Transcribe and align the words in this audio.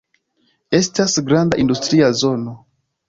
Estas 0.77 1.17
granda 1.27 1.59
industria 1.65 2.09
zono. 2.23 2.57